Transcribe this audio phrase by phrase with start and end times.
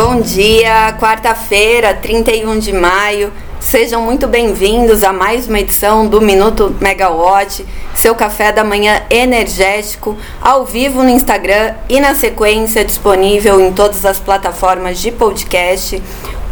[0.00, 3.32] Bom dia, quarta-feira, 31 de maio.
[3.58, 10.16] Sejam muito bem-vindos a mais uma edição do Minuto Megawatt, seu café da manhã energético,
[10.40, 16.00] ao vivo no Instagram e na sequência disponível em todas as plataformas de podcast.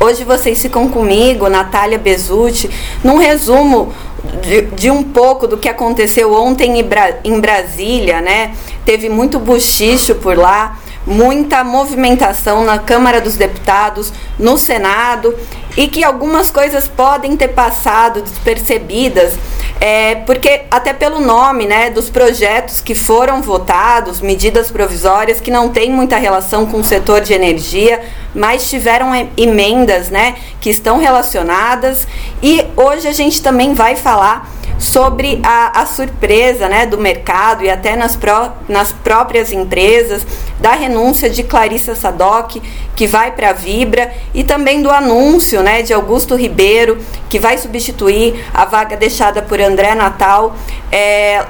[0.01, 2.69] Hoje vocês ficam comigo, Natália Bezutti,
[3.05, 3.95] num resumo
[4.43, 8.57] de, de, um pouco do que aconteceu ontem em, Bra em Brasília, né?
[8.85, 15.35] Teve muito buchicho por lá muita movimentação na Câmara dos Deputados, no Senado,
[15.77, 19.35] e que algumas coisas podem ter passado despercebidas,
[19.79, 25.69] é, porque até pelo nome né, dos projetos que foram votados, medidas provisórias que não
[25.69, 28.03] têm muita relação com o setor de energia,
[28.35, 32.09] mas tiveram emendas né, que estão relacionadas,
[32.43, 37.71] e hoje a gente também vai falar sobre a, a surpresa né, do mercado e
[37.71, 40.27] até nas, pró, nas próprias empresas,
[40.61, 42.57] da renúncia de Clarissa Sadoc,
[42.95, 47.59] que vai para a Vibra, e também do anúncio né, de Augusto Ribeiro, que vai
[47.59, 50.55] substituir a vaga deixada por André Natal
[50.93, 51.45] é,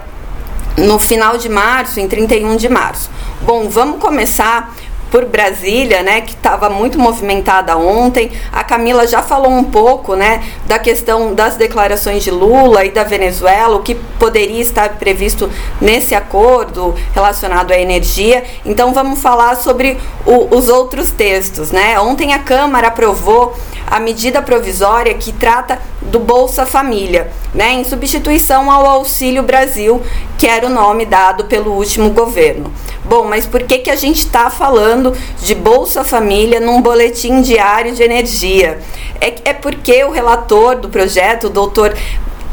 [0.76, 3.10] no final de março, em 31 de março.
[3.42, 4.74] Bom, vamos começar
[5.10, 8.32] por Brasília, né, que estava muito movimentada ontem.
[8.52, 13.04] A Camila já falou um pouco, né, da questão das declarações de Lula e da
[13.04, 18.44] Venezuela, o que poderia estar previsto nesse acordo relacionado à energia.
[18.64, 21.98] Então vamos falar sobre o, os outros textos, né?
[22.00, 23.54] Ontem a Câmara aprovou
[23.86, 30.02] a medida provisória que trata do Bolsa Família, né, em substituição ao Auxílio Brasil,
[30.36, 32.70] que era o nome dado pelo último governo.
[33.02, 37.94] Bom, mas por que, que a gente está falando de Bolsa Família num boletim diário
[37.94, 38.78] de energia?
[39.18, 41.96] É, é porque o relator do projeto, o doutor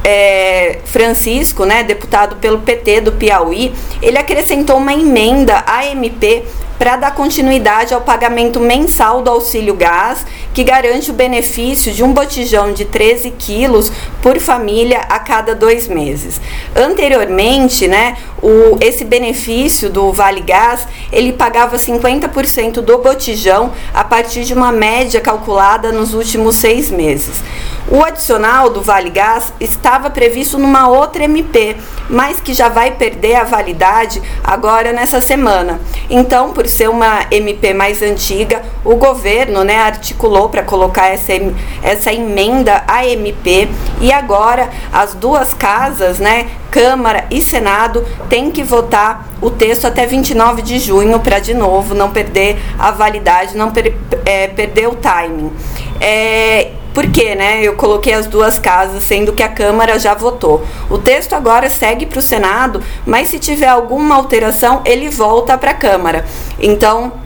[0.06, 6.44] é, Francisco, né, deputado pelo PT do Piauí, ele acrescentou uma emenda à MP
[6.84, 12.12] para dar continuidade ao pagamento mensal do auxílio gás, que garante o benefício de um
[12.12, 13.90] botijão de 13 quilos
[14.22, 16.42] por família a cada dois meses.
[16.76, 24.44] Anteriormente, né, o, esse benefício do Vale Gás, ele pagava 50% do botijão a partir
[24.44, 27.40] de uma média calculada nos últimos seis meses.
[27.90, 31.76] O adicional do Vale Gás estava previsto numa outra MP,
[32.10, 35.80] mas que já vai perder a validade agora nessa semana.
[36.10, 41.34] Então, por ser uma MP mais antiga, o governo né, articulou para colocar essa,
[41.82, 43.70] essa emenda à MP
[44.02, 50.08] e agora as duas casas, né, Câmara e Senado, têm que votar o texto até
[50.08, 53.96] 29 de junho para, de novo, não perder a validade, não per,
[54.26, 55.52] é, perder o timing.
[56.02, 57.62] É, por quê, né?
[57.64, 60.66] Eu coloquei as duas casas, sendo que a Câmara já votou.
[60.90, 65.72] O texto agora segue para o Senado, mas se tiver alguma alteração, ele volta para
[65.72, 66.26] a Câmara.
[66.60, 67.23] Então,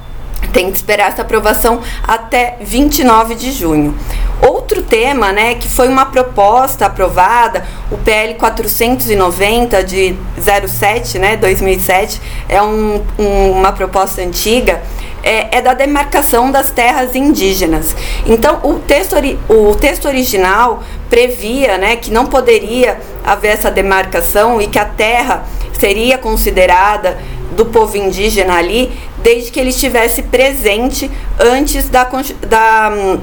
[0.58, 3.96] tem que esperar essa aprovação até 29 de junho.
[4.42, 12.20] Outro tema, né, que foi uma proposta aprovada, o PL 490 de 07, né, 2007,
[12.50, 14.82] é um, um, uma proposta antiga,
[15.22, 17.96] é, é, da demarcação das terras indígenas.
[18.26, 19.16] Então, o texto,
[19.48, 25.46] o texto original previa, né, que não poderia haver essa demarcação e que a terra
[25.80, 27.20] seria considerada
[27.52, 28.92] do povo indígena ali,
[29.28, 32.10] desde que ele estivesse presente antes da,
[32.48, 33.18] da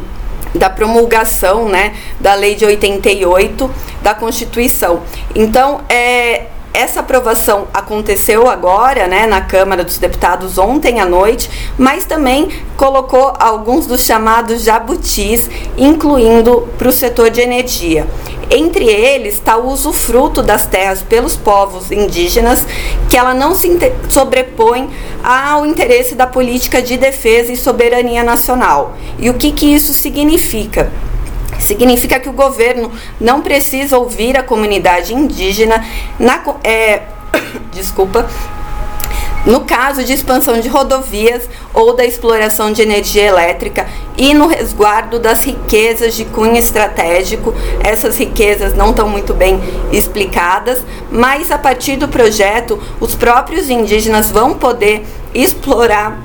[0.55, 3.69] da promulgação né, da lei de 88
[4.03, 5.03] da Constituição.
[5.35, 11.49] Então, é, essa aprovação aconteceu agora, né, na Câmara dos Deputados ontem à noite,
[11.79, 15.49] mas também colocou alguns dos chamados jabutis,
[15.79, 18.09] incluindo para o setor de energia.
[18.51, 22.67] Entre eles está o usufruto das terras pelos povos indígenas,
[23.09, 23.71] que ela não se
[24.09, 24.91] sobrepõe
[25.23, 28.97] ao interesse da política de defesa e soberania nacional.
[29.19, 30.93] E o que, que isso significa?
[31.59, 35.85] Significa que o governo não precisa ouvir a comunidade indígena
[36.19, 37.03] na, é,
[37.73, 38.27] desculpa,
[39.47, 43.87] no caso de expansão de rodovias ou da exploração de energia elétrica
[44.17, 47.55] e no resguardo das riquezas de cunho estratégico.
[47.83, 49.61] Essas riquezas não estão muito bem
[49.93, 50.81] explicadas,
[51.11, 56.19] mas a partir do projeto, os próprios indígenas vão poder explorar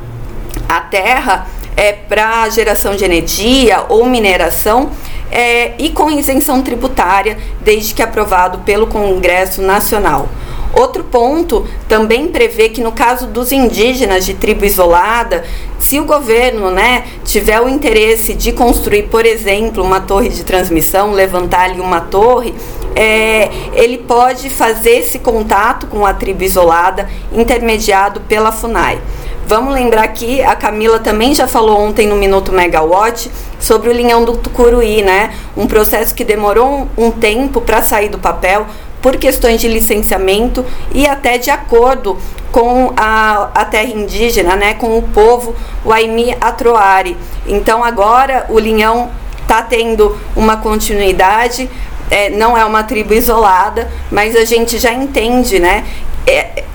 [0.68, 4.92] a terra é, para geração de energia ou mineração
[5.32, 10.28] é, e com isenção tributária, desde que aprovado pelo Congresso Nacional.
[10.74, 15.44] Outro ponto também prevê que no caso dos indígenas de tribo isolada,
[15.80, 21.12] se o governo né, tiver o interesse de construir, por exemplo, uma torre de transmissão,
[21.12, 22.54] levantar ali uma torre,
[22.96, 29.02] é, ele pode fazer esse contato com a tribo isolada intermediado pela FUNAI.
[29.50, 34.24] Vamos lembrar que a Camila também já falou ontem no Minuto Megawatt sobre o linhão
[34.24, 35.34] do Tucuruí, né?
[35.58, 38.68] Um processo que demorou um, um tempo para sair do papel
[39.02, 40.64] por questões de licenciamento
[40.94, 42.16] e até de acordo
[42.52, 47.18] com a, a terra indígena, né, com o povo Waimi Atroari.
[47.48, 49.10] Então agora o linhão
[49.42, 51.68] está tendo uma continuidade,
[52.12, 55.86] é, não é uma tribo isolada, mas a gente já entende, né,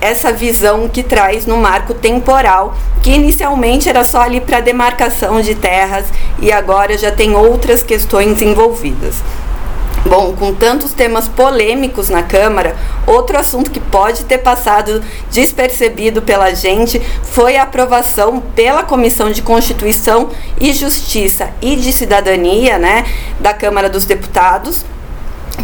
[0.01, 5.55] essa visão que traz no marco temporal, que inicialmente era só ali para demarcação de
[5.55, 6.05] terras
[6.39, 9.21] e agora já tem outras questões envolvidas.
[10.07, 12.75] Bom, com tantos temas polêmicos na Câmara,
[13.07, 19.41] outro assunto que pode ter passado despercebido pela gente foi a aprovação pela Comissão de
[19.41, 20.29] Constituição
[20.61, 23.03] e Justiça e de Cidadania, né,
[23.39, 24.85] da Câmara dos Deputados,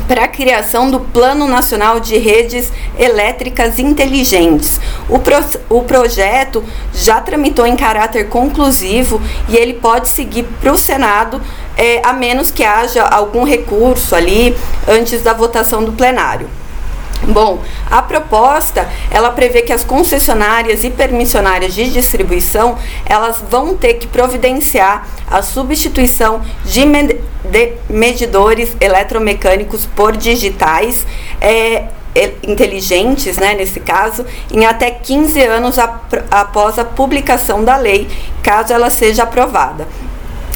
[0.07, 4.79] para a criação do Plano Nacional de Redes Elétricas Inteligentes.
[5.09, 5.37] O, pro,
[5.69, 11.41] o projeto já tramitou em caráter conclusivo e ele pode seguir para o Senado,
[11.77, 14.55] é, a menos que haja algum recurso ali
[14.87, 16.49] antes da votação do plenário.
[17.23, 23.95] Bom, a proposta ela prevê que as concessionárias e permissionárias de distribuição elas vão ter
[23.95, 26.83] que providenciar a substituição de,
[27.51, 31.05] de medidores eletromecânicos por digitais
[31.41, 31.85] é,
[32.43, 38.07] inteligentes, né, nesse caso, em até 15 anos ap após a publicação da lei,
[38.41, 39.87] caso ela seja aprovada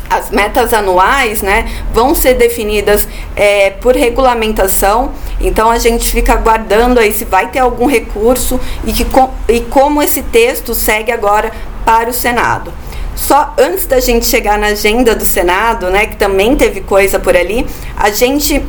[0.09, 6.99] as metas anuais né, vão ser definidas é, por regulamentação, então a gente fica aguardando
[6.99, 9.05] aí se vai ter algum recurso e, que,
[9.49, 11.51] e como esse texto segue agora
[11.83, 12.71] para o Senado.
[13.15, 17.35] Só antes da gente chegar na agenda do Senado, né, que também teve coisa por
[17.35, 17.65] ali,
[17.95, 18.63] a gente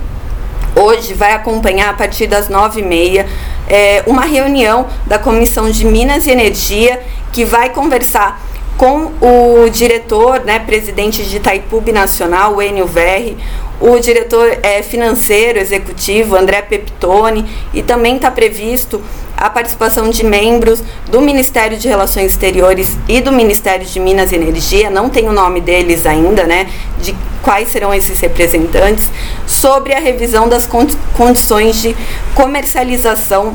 [0.74, 3.26] hoje vai acompanhar a partir das nove e meia
[3.68, 7.00] é, uma reunião da Comissão de Minas e Energia
[7.32, 8.40] que vai conversar
[8.76, 13.36] com o diretor, né, presidente de Itaipu Nacional, o Enio Verri,
[13.80, 17.44] o diretor é, financeiro executivo, André Peptoni,
[17.74, 19.02] e também está previsto
[19.36, 24.36] a participação de membros do Ministério de Relações Exteriores e do Ministério de Minas e
[24.36, 26.70] Energia, não tem o nome deles ainda, né,
[27.02, 29.10] de quais serão esses representantes,
[29.46, 30.66] sobre a revisão das
[31.14, 31.94] condições de
[32.34, 33.54] comercialização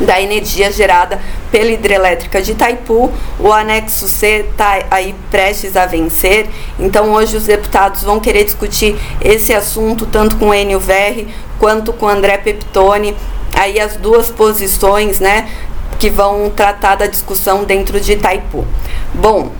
[0.00, 1.20] da energia gerada
[1.54, 3.12] pela hidrelétrica de Itaipu.
[3.38, 6.48] O anexo C está aí prestes a vencer.
[6.80, 11.92] Então, hoje os deputados vão querer discutir esse assunto tanto com o Enio Verri quanto
[11.92, 13.14] com o André Peptoni.
[13.54, 15.48] Aí as duas posições, né,
[15.96, 18.66] que vão tratar da discussão dentro de Itaipu.
[19.14, 19.52] Bom,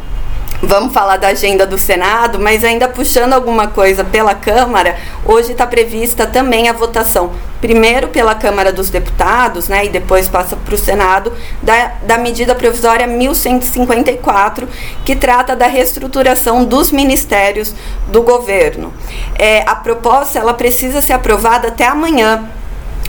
[0.62, 5.66] Vamos falar da agenda do Senado, mas ainda puxando alguma coisa pela Câmara, hoje está
[5.66, 10.78] prevista também a votação, primeiro pela Câmara dos Deputados, né, e depois passa para o
[10.78, 14.66] Senado, da, da medida provisória 1154,
[15.04, 17.74] que trata da reestruturação dos ministérios
[18.08, 18.92] do governo.
[19.38, 22.48] É, a proposta ela precisa ser aprovada até amanhã,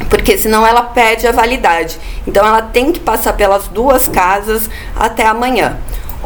[0.10, 1.98] porque senão ela perde a validade.
[2.28, 5.78] Então ela tem que passar pelas duas casas até amanhã.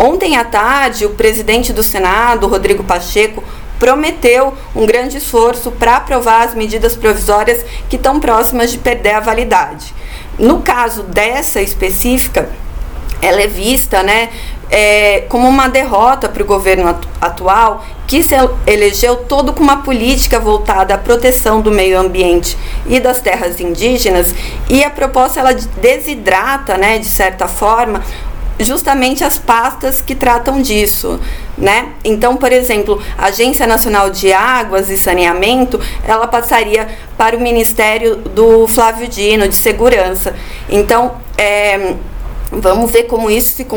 [0.02, 3.44] Ontem à tarde, o presidente do Senado, Rodrigo Pacheco,
[3.78, 9.20] prometeu um grande esforço para aprovar as medidas provisórias que estão próximas de perder a
[9.20, 9.94] validade.
[10.38, 12.50] No caso dessa específica,
[13.22, 14.30] ela é vista né,
[14.72, 20.40] é, como uma derrota para o governo atual, que se elegeu todo com uma política
[20.40, 24.34] voltada à proteção do meio ambiente e das terras indígenas,
[24.70, 28.02] e a proposta ela desidrata, né, de certa forma,
[28.60, 31.20] justamente as pastas que tratam disso,
[31.58, 31.94] né?
[32.04, 36.88] Então, por exemplo, a Agência Nacional de Águas e Saneamento, ela passaria
[37.18, 40.36] para o Ministério do Flávio Dino, de Segurança.
[40.70, 41.96] Então, é,
[42.52, 43.68] vamos ver como isso se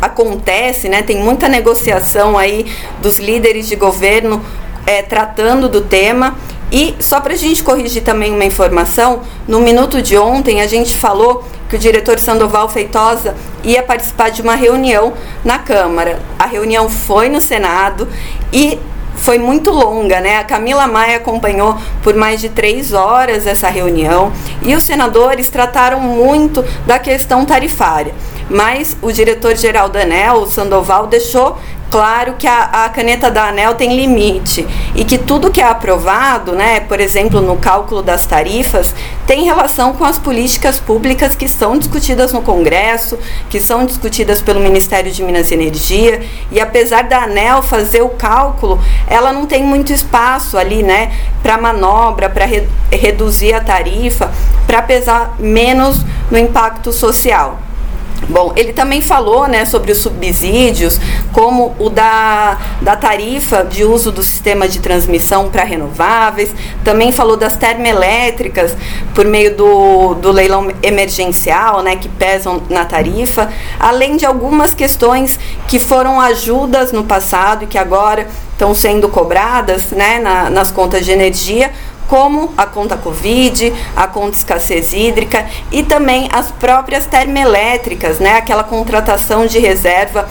[0.00, 1.02] acontece, né?
[1.02, 2.66] Tem muita negociação aí
[3.00, 4.44] dos líderes de governo
[4.86, 6.36] é, tratando do tema
[6.70, 10.96] e só para a gente corrigir também uma informação, no minuto de ontem a gente
[10.96, 15.12] falou que o diretor Sandoval Feitosa ia participar de uma reunião
[15.44, 16.20] na Câmara.
[16.38, 18.08] A reunião foi no Senado
[18.52, 18.78] e
[19.16, 20.38] foi muito longa, né?
[20.38, 24.32] A Camila Maia acompanhou por mais de três horas essa reunião
[24.62, 28.14] e os senadores trataram muito da questão tarifária.
[28.48, 31.58] Mas o diretor-geral da ANEL, o Sandoval, deixou
[31.90, 36.52] claro que a, a, caneta da ANEL tem limite e que tudo que é aprovado,
[36.52, 38.94] né, por exemplo, no cálculo das tarifas,
[39.26, 44.60] tem relação com as políticas públicas que são discutidas no Congresso, que são discutidas pelo
[44.60, 49.62] Ministério de Minas e Energia, e apesar da ANEL fazer o cálculo, ela não tem
[49.62, 51.12] muito espaço ali, né,
[51.42, 54.32] para manobra, para re reduzir a tarifa,
[54.66, 57.65] para pesar menos no impacto social.
[58.28, 60.98] Bom, ele também falou né, sobre os subsídios,
[61.32, 66.50] como o da, da tarifa de uso do sistema de transmissão para renováveis,
[66.82, 68.74] também falou das termoelétricas
[69.14, 75.38] por meio do, do leilão emergencial, né, que pesam na tarifa, além de algumas questões
[75.68, 81.04] que foram ajudas no passado e que agora estão sendo cobradas né, na, nas contas
[81.04, 81.70] de energia,
[82.08, 88.64] como a conta Covid, a conta escassez hídrica e também as próprias termoelétricas, né, aquela
[88.64, 90.28] contratação de reserva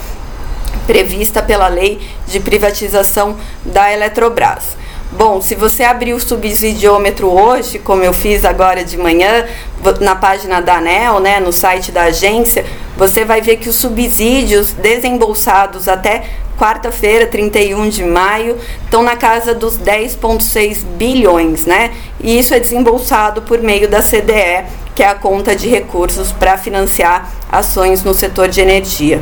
[0.88, 4.77] prevista pela lei de privatização da Eletrobras.
[5.12, 9.46] Bom, se você abrir o subsidiômetro hoje, como eu fiz agora de manhã,
[10.01, 12.65] na página da ANEL, né, no site da agência,
[12.98, 16.24] você vai ver que os subsídios desembolsados até
[16.58, 21.92] quarta-feira, 31 de maio, estão na casa dos 10,6 bilhões, né?
[22.20, 26.58] E isso é desembolsado por meio da CDE, que é a conta de recursos para
[26.58, 29.22] financiar ações no setor de energia.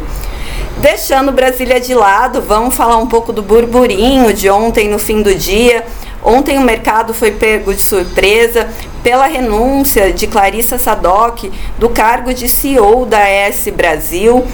[0.77, 5.33] Deixando Brasília de lado, vamos falar um pouco do burburinho de ontem no fim do
[5.33, 5.83] dia.
[6.23, 8.67] Ontem o mercado foi pego de surpresa
[9.03, 14.45] pela renúncia de Clarissa Sadoc do cargo de CEO da ES Brasil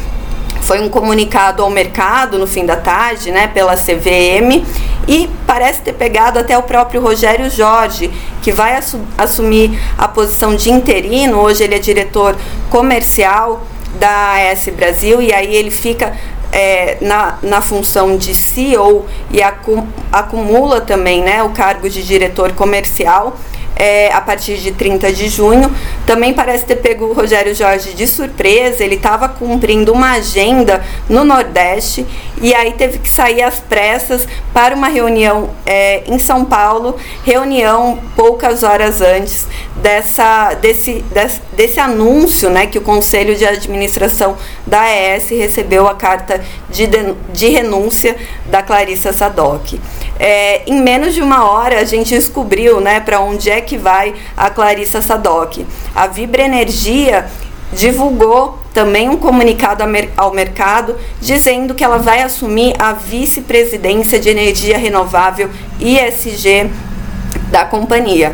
[0.70, 4.64] foi um comunicado ao mercado no fim da tarde, né, pela CVM,
[5.08, 8.12] e parece ter pegado até o próprio Rogério Jorge,
[8.44, 11.40] que vai assu assumir a posição de interino.
[11.40, 12.38] Hoje ele é diretor
[12.70, 13.64] comercial
[14.00, 16.16] da AS Brasil e aí ele fica
[16.52, 22.52] é, na, na função de CEO e acum acumula também né, o cargo de diretor
[22.54, 23.36] comercial
[23.80, 25.74] é, a partir de 30 de junho.
[26.10, 31.24] Também parece ter pego o Rogério Jorge de surpresa, ele estava cumprindo uma agenda no
[31.24, 32.04] Nordeste
[32.42, 38.00] e aí teve que sair às pressas para uma reunião é, em São Paulo, reunião
[38.16, 44.36] poucas horas antes dessa, desse, desse, desse anúncio né, que o Conselho de Administração
[44.66, 46.88] da AES recebeu a carta de,
[47.32, 48.16] de renúncia
[48.48, 49.74] da Clarissa Sadoc.
[50.20, 54.14] É, em menos de uma hora a gente descobriu né, para onde é que vai
[54.36, 55.60] a Clarissa Sadoc.
[56.00, 57.26] A Vibra Energia
[57.74, 59.84] divulgou também um comunicado
[60.16, 66.72] ao mercado dizendo que ela vai assumir a vice-presidência de energia renovável ISG
[67.52, 68.34] da companhia.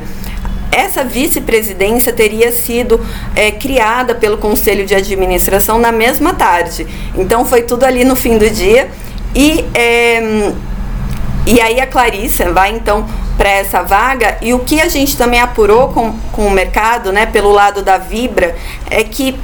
[0.71, 3.03] Essa vice-presidência teria sido
[3.35, 6.85] é, criada pelo Conselho de Administração na mesma tarde.
[7.15, 8.91] Então foi tudo ali no fim do dia.
[9.33, 10.53] E é,
[11.45, 14.37] e aí a Clarissa vai então para essa vaga.
[14.41, 17.97] E o que a gente também apurou com, com o mercado, né, pelo lado da
[17.97, 18.55] Vibra,
[18.89, 19.37] é que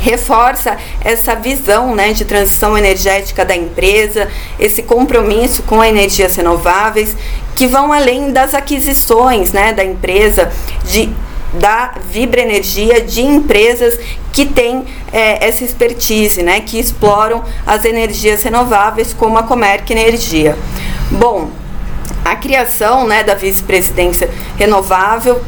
[0.00, 7.16] reforça essa visão né, de transição energética da empresa, esse compromisso com energias renováveis,
[7.54, 10.52] que vão além das aquisições né, da empresa,
[10.84, 11.12] de,
[11.52, 13.98] da Vibra Energia, de empresas
[14.32, 20.56] que têm é, essa expertise, né, que exploram as energias renováveis, como a Comerc Energia.
[21.10, 21.50] Bom,
[22.24, 25.40] a criação né, da vice-presidência renovável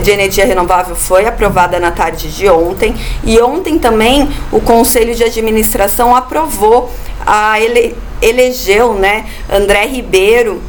[0.00, 5.22] de energia renovável foi aprovada na tarde de ontem e ontem também o conselho de
[5.22, 6.90] administração aprovou
[7.24, 10.60] a ele, elegeu né André Ribeiro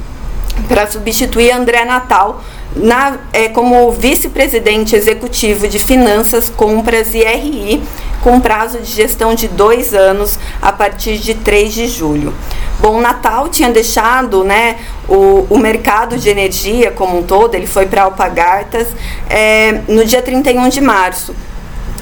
[0.67, 2.41] para substituir André Natal
[2.75, 7.81] na, é, como vice-presidente executivo de Finanças, Compras e RI,
[8.21, 12.33] com prazo de gestão de dois anos a partir de 3 de julho.
[12.79, 17.85] Bom, Natal tinha deixado né, o, o mercado de energia como um todo, ele foi
[17.85, 18.87] para Alpagartas
[19.29, 21.33] é, no dia 31 de março.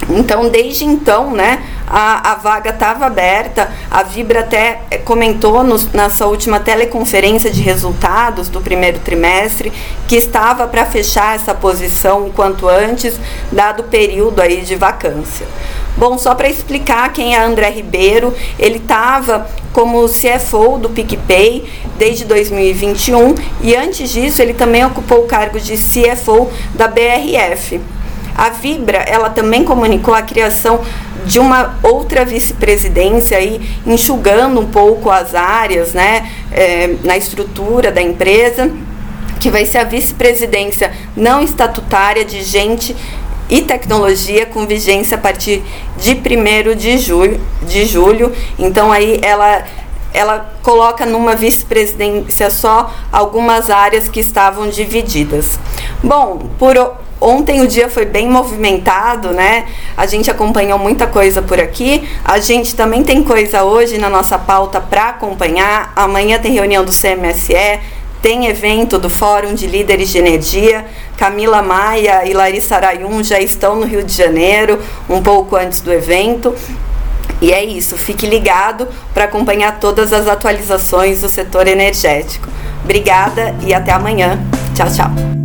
[0.09, 3.71] Então, desde então, né, a, a vaga estava aberta.
[3.91, 9.71] A Vibra até eh, comentou no, nessa última teleconferência de resultados do primeiro trimestre
[10.07, 13.19] que estava para fechar essa posição o quanto antes,
[13.51, 15.45] dado o período aí de vacância.
[15.95, 21.69] Bom, só para explicar quem é André Ribeiro, ele estava como CFO do PicPay
[21.99, 27.79] desde 2021 e antes disso ele também ocupou o cargo de CFO da BRF.
[28.35, 30.81] A Vibra, ela também comunicou a criação
[31.25, 38.01] de uma outra vice-presidência aí, enxugando um pouco as áreas, né, é, na estrutura da
[38.01, 38.71] empresa,
[39.39, 42.95] que vai ser a vice-presidência não estatutária de gente
[43.49, 45.61] e tecnologia com vigência a partir
[45.97, 48.31] de 1 de julho, de julho.
[48.57, 49.65] Então aí ela
[50.13, 55.59] ela coloca numa vice-presidência só algumas áreas que estavam divididas.
[56.03, 56.77] Bom, por
[57.23, 59.65] Ontem o dia foi bem movimentado, né?
[59.95, 62.05] A gente acompanhou muita coisa por aqui.
[62.25, 65.93] A gente também tem coisa hoje na nossa pauta para acompanhar.
[65.95, 67.79] Amanhã tem reunião do CMSE,
[68.21, 70.85] tem evento do Fórum de Líderes de Energia.
[71.15, 74.77] Camila Maia e Larissa Arayun já estão no Rio de Janeiro,
[75.09, 76.53] um pouco antes do evento.
[77.41, 82.49] E é isso, fique ligado para acompanhar todas as atualizações do setor energético.
[82.83, 84.41] Obrigada e até amanhã.
[84.75, 85.42] Tchau, tchau.